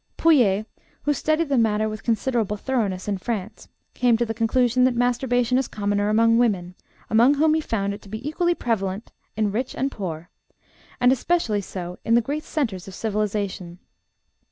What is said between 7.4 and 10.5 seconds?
he found it to be equally prevalent in rich and poor,